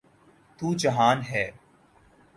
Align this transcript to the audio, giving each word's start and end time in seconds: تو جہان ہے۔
تو 0.59 0.73
جہان 0.73 1.21
ہے۔ 1.21 1.45